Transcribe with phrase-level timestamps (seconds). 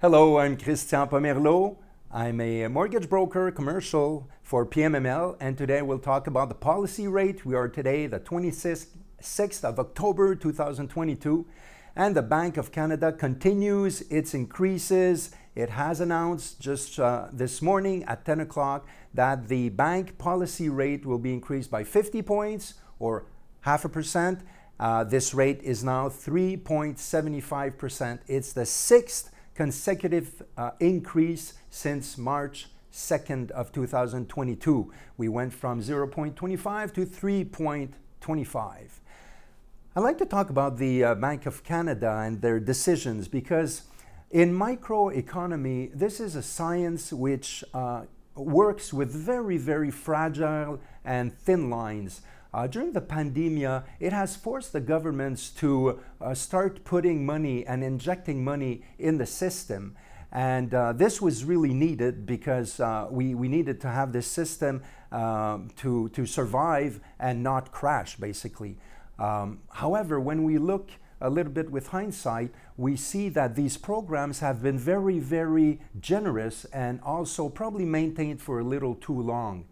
[0.00, 1.76] Hello, I'm Christian Pomerleau.
[2.12, 7.44] I'm a mortgage broker, commercial for PMML, and today we'll talk about the policy rate.
[7.44, 11.44] We are today the 26th of October 2022,
[11.96, 15.32] and the Bank of Canada continues its increases.
[15.56, 21.06] It has announced just uh, this morning at 10 o'clock that the bank policy rate
[21.06, 23.26] will be increased by 50 points or
[23.62, 24.42] half a percent.
[24.78, 28.20] Uh, this rate is now 3.75%.
[28.28, 34.92] It's the sixth consecutive uh, increase since March 2nd of 2022.
[35.16, 38.88] We went from 0.25 to 3.25.
[39.96, 43.82] I'd like to talk about the uh, Bank of Canada and their decisions because
[44.30, 48.02] in microeconomy, this is a science which uh,
[48.36, 52.20] works with very, very fragile and thin lines.
[52.52, 57.84] Uh, during the pandemia, it has forced the governments to uh, start putting money and
[57.84, 59.94] injecting money in the system.
[60.32, 64.82] And uh, this was really needed because uh, we, we needed to have this system
[65.12, 68.76] um, to, to survive and not crash, basically.
[69.18, 74.40] Um, however, when we look a little bit with hindsight, we see that these programs
[74.40, 79.64] have been very, very generous and also probably maintained for a little too long.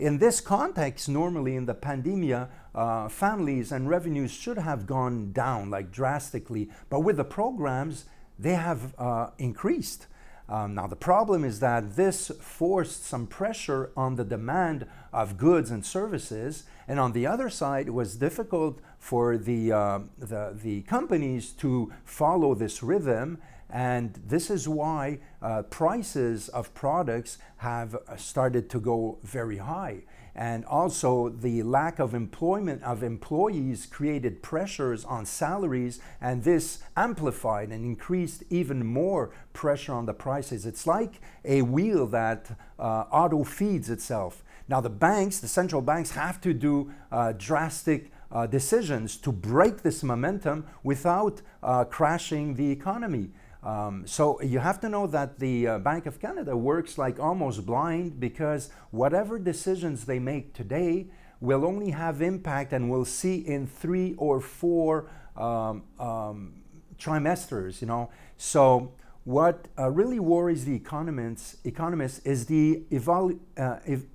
[0.00, 5.68] In this context, normally in the pandemia, uh, families and revenues should have gone down
[5.68, 8.06] like drastically, but with the programs,
[8.38, 10.06] they have uh, increased.
[10.48, 15.70] Um, now, the problem is that this forced some pressure on the demand of goods
[15.70, 20.80] and services, and on the other side, it was difficult for the, uh, the, the
[20.82, 23.36] companies to follow this rhythm
[23.72, 30.02] and this is why uh, prices of products have uh, started to go very high.
[30.34, 37.70] And also, the lack of employment of employees created pressures on salaries, and this amplified
[37.70, 40.66] and increased even more pressure on the prices.
[40.66, 44.44] It's like a wheel that uh, auto feeds itself.
[44.68, 49.82] Now, the banks, the central banks, have to do uh, drastic uh, decisions to break
[49.82, 53.30] this momentum without uh, crashing the economy.
[53.62, 57.66] Um, so you have to know that the uh, Bank of Canada works like almost
[57.66, 61.08] blind because whatever decisions they make today
[61.40, 66.54] will only have impact and we'll see in three or four um, um,
[66.98, 68.10] trimesters, you know.
[68.36, 68.92] So
[69.24, 74.06] what uh, really worries the economists, economists is the uh, ev-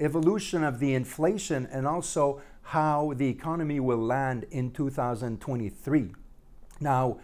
[0.00, 6.12] evolution of the inflation and also how the economy will land in 2023.
[6.80, 7.18] Now,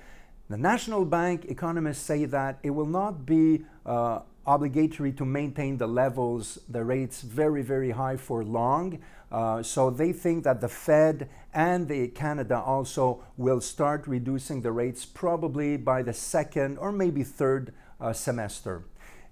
[0.51, 5.87] the National Bank economists say that it will not be uh, obligatory to maintain the
[5.87, 8.99] levels, the rates very, very high for long.
[9.31, 14.73] Uh, so they think that the Fed and the Canada also will start reducing the
[14.73, 18.83] rates probably by the second or maybe third uh, semester.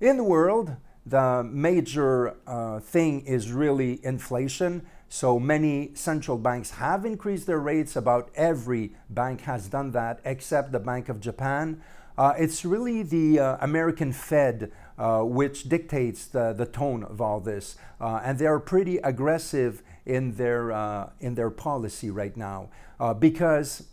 [0.01, 4.87] In the world, the major uh, thing is really inflation.
[5.09, 7.97] So many central banks have increased their rates.
[7.97, 11.83] About every bank has done that, except the Bank of Japan.
[12.19, 17.39] Uh, it's really the uh, American Fed uh, which dictates the, the tone of all
[17.39, 17.77] this.
[18.01, 22.69] Uh, and they're pretty aggressive in their, uh, in their policy right now.
[22.99, 23.85] Uh, because,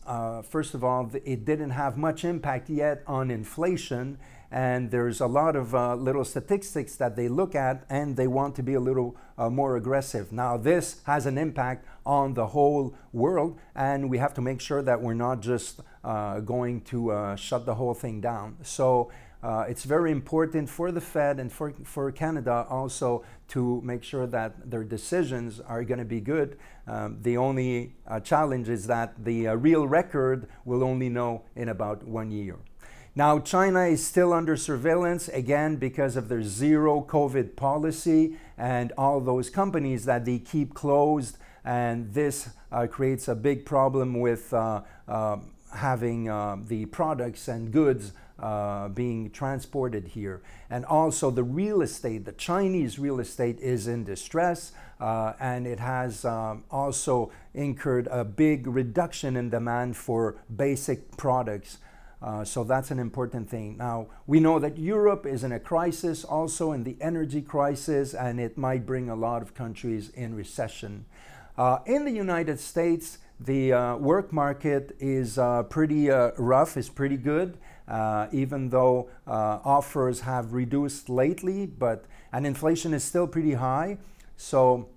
[0.50, 4.18] first of all, it didn't have much impact yet on inflation
[4.52, 8.56] and there's a lot of uh, little statistics that they look at and they want
[8.56, 10.32] to be a little uh, more aggressive.
[10.32, 14.82] Now, this has an impact on the whole world, and we have to make sure
[14.82, 18.58] that we're not just uh, going to uh, shut the whole thing down.
[18.64, 19.12] So,
[19.44, 24.26] uh, it's very important for the Fed and for, for Canada also to make sure
[24.26, 26.58] that their decisions are going to be good.
[26.88, 32.04] Um, the only uh, challenge is that the real record will only know in about
[32.08, 32.58] one year.
[33.18, 39.22] Now, China is still under surveillance, again, because of their zero COVID policy and all
[39.22, 41.38] those companies that they keep closed.
[41.64, 45.38] And this uh, creates a big problem with uh, uh,
[45.74, 50.42] having uh, the products and goods uh, being transported here.
[50.70, 54.74] And also, the real estate, the Chinese real estate, is in distress.
[55.00, 61.78] Uh, and it has um, also incurred a big reduction in demand for basic products.
[62.26, 63.78] Uh, so that's an important thing.
[63.78, 68.40] Now, we know that Europe is in a crisis, also in the energy crisis, and
[68.40, 71.06] it might bring a lot of countries in recession.
[71.56, 76.90] Uh, in the United States, the uh, work market is uh, pretty uh, rough, is
[76.90, 77.60] pretty good,
[78.32, 84.00] even though offers have reduced lately, but and inflation is still pretty high.
[84.36, 84.90] So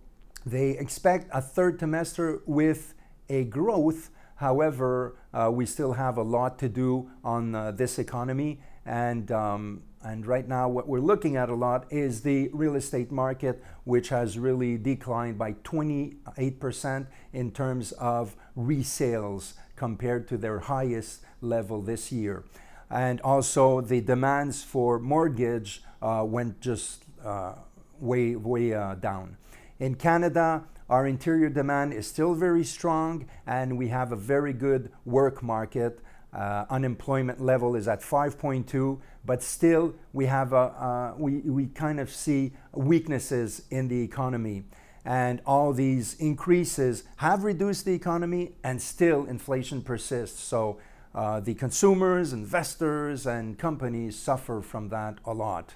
[0.46, 2.94] they expect a third trimester with
[3.28, 4.08] a growth
[4.38, 9.82] However, uh, we still have a lot to do on uh, this economy, And, um,
[10.02, 14.08] and right now, what we're looking at a lot is the real estate market, which
[14.11, 22.12] has really declined by 28% in terms of resales compared to their highest level this
[22.12, 22.44] year.
[22.88, 27.56] And also, the demands for mortgage uh, went just uh,
[28.00, 29.37] way, way uh, down.
[29.80, 34.90] In Canada, our interior demand is still very strong, and we have a very good
[35.04, 36.00] work market.
[36.32, 42.00] Uh, unemployment level is at 5.2, but still we have a, uh, we, we kind
[42.00, 44.64] of see weaknesses in the economy.
[45.04, 50.42] And all these increases have reduced the economy, and still inflation persists.
[50.42, 50.81] So
[51.14, 55.74] uh, the consumers, investors, and companies suffer from that a lot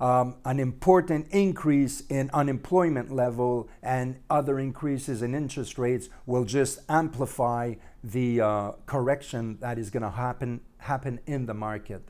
[0.00, 6.80] um, an important increase in unemployment level and other increases in interest rates will just
[6.88, 12.02] amplify the uh, correction that is going to happen happen in the market.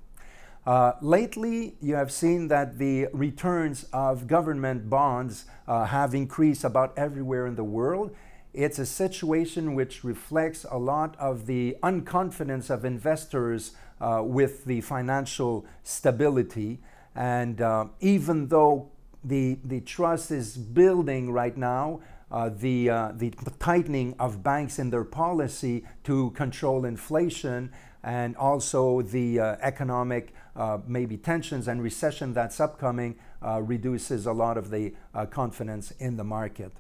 [0.67, 6.97] Uh, lately, you have seen that the returns of government bonds uh, have increased about
[6.97, 8.15] everywhere in the world.
[8.55, 14.81] It's a situation which reflects a lot of the unconfidence of investors uh, with the
[14.81, 16.81] financial stability.
[17.15, 18.91] And uh, even though
[19.23, 22.01] the, the trust is building right now,
[22.31, 23.31] uh, the, uh, the
[23.61, 27.71] tightening of banks in their policy to control inflation
[28.03, 34.33] and also the uh, economic uh, maybe tensions and recession that's upcoming uh, reduces a
[34.33, 34.93] lot of the
[35.31, 36.73] confidence in the market.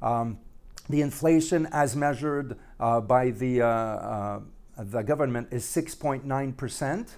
[0.00, 0.38] Um,
[0.88, 4.42] the inflation as measured by the,
[4.78, 7.16] the government is 6.9 percent.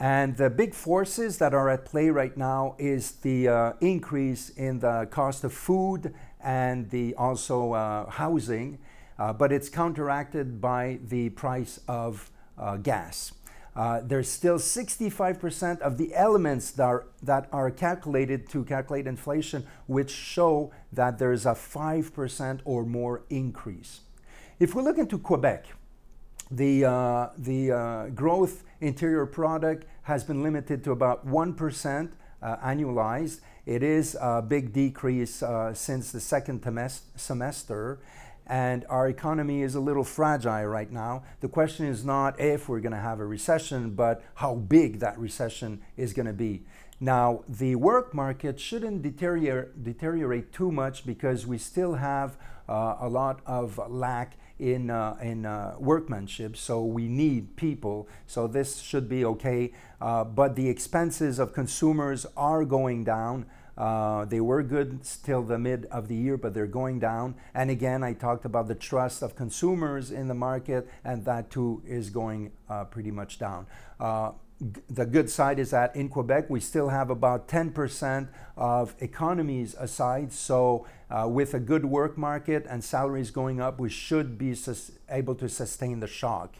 [0.00, 4.80] And the big forces that are at play right now is the uh, increase in
[4.80, 8.78] the cost of food and the also uh, housing,
[9.18, 13.32] uh, but it's counteracted by the price of uh, gas.
[13.76, 19.66] Uh, there's still 65% of the elements that are, that are calculated to calculate inflation,
[19.86, 24.00] which show that there's a 5% or more increase.
[24.58, 25.66] If we look into Quebec,
[26.50, 32.10] the, uh, the growth interior product has been limited to about 1%
[32.42, 33.40] uh, annualized.
[33.66, 36.62] It is a big decrease uh, since the second
[37.16, 38.00] semester,
[38.46, 41.22] and our economy is a little fragile right now.
[41.40, 45.18] The question is not if we're going to have a recession, but how big that
[45.18, 46.64] recession is going to be.
[47.02, 52.36] Now, the work market shouldn't deteriorate, deteriorate too much because we still have
[52.70, 58.08] uh, a lot of lack in, uh, in uh, workmanship, so we need people.
[58.26, 59.72] So this should be okay.
[60.00, 63.46] Uh, but the expenses of consumers are going down.
[63.76, 67.34] Uh, they were good till the mid of the year, but they're going down.
[67.54, 71.82] And again, I talked about the trust of consumers in the market, and that too
[71.86, 73.66] is going uh, pretty much down.
[73.98, 78.94] Uh, g- the good side is that in Quebec, we still have about 10% of
[79.00, 80.32] economies aside.
[80.32, 84.92] So, uh, with a good work market and salaries going up, we should be sus-
[85.08, 86.56] able to sustain the shock.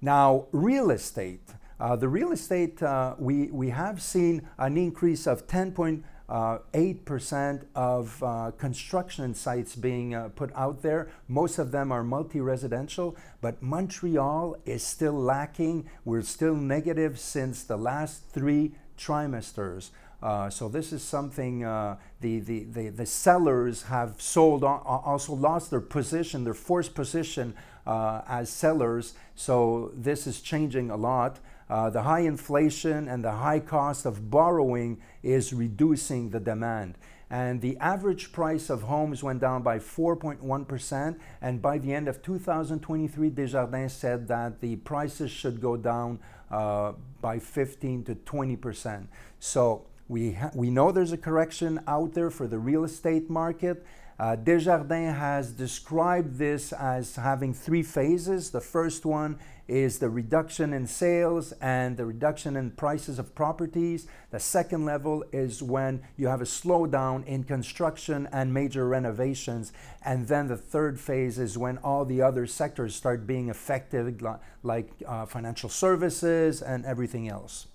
[0.00, 1.40] Now, real estate.
[1.78, 6.58] Uh, the real estate, uh, we, we have seen an increase of 10 point, uh,
[6.72, 11.08] 8% of uh, construction sites being uh, put out there.
[11.28, 15.88] Most of them are multi residential, but Montreal is still lacking.
[16.04, 19.90] We're still negative since the last three trimesters.
[20.22, 25.70] Uh, so this is something uh, the, the, the, the, sellers have sold also lost
[25.70, 27.54] their position, their forced position
[27.86, 29.14] uh, as sellers.
[29.34, 31.38] So this is changing a lot.
[31.68, 36.96] Uh, the high inflation and the high cost of borrowing is reducing the demand.
[37.28, 41.18] And the average price of homes went down by 4.1%.
[41.42, 46.20] And by the end of 2023, Desjardins said that the prices should go down
[46.50, 49.08] uh, by 15 to 20%.
[49.40, 53.84] So we, ha- we know there's a correction out there for the real estate market.
[54.18, 58.50] Uh, Desjardins has described this as having three phases.
[58.50, 64.06] The first one is the reduction in sales and the reduction in prices of properties.
[64.30, 69.72] The second level is when you have a slowdown in construction and major renovations.
[70.02, 74.22] And then the third phase is when all the other sectors start being affected,
[74.62, 77.66] like uh, financial services and everything else.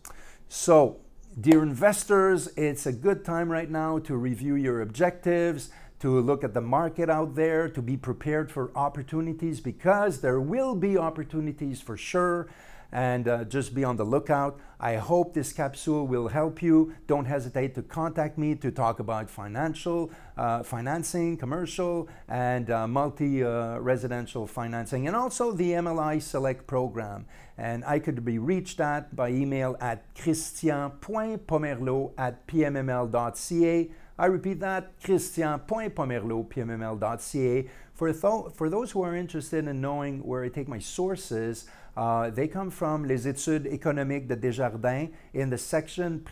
[0.47, 0.97] So,
[1.39, 5.69] dear investors, it's a good time right now to review your objectives
[6.01, 10.75] to look at the market out there, to be prepared for opportunities because there will
[10.75, 12.47] be opportunities for sure.
[12.91, 14.59] and uh, just be on the lookout.
[14.79, 16.93] I hope this capsule will help you.
[17.07, 23.43] Don't hesitate to contact me to talk about financial, uh, financing, commercial, and uh, multi
[23.43, 27.25] uh, residential financing, and also the MLI Select program.
[27.57, 33.89] And I could be reached at by email at christian.pomerleau at pmml.ca.
[34.17, 37.69] I repeat that, christian.pomerleau.pmml.ca.
[37.93, 41.65] For, th- for those who are interested in knowing where I take my sources,
[41.95, 46.25] uh, they come from les études économiques de Desjardins in the section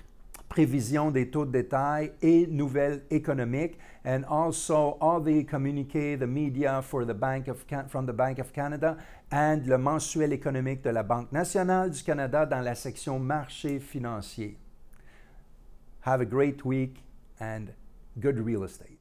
[0.49, 6.81] prévision des taux de détail et nouvelles économiques, and also all the communiqués, the media
[6.81, 8.97] for the Bank of Can from the Bank of Canada,
[9.31, 14.57] and le mensuel économique de la Banque nationale du Canada dans la section marché financier.
[16.01, 17.03] Have a great week
[17.39, 17.73] and
[18.19, 18.98] good real estate.